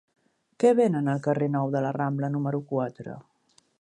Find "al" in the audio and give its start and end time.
1.13-1.21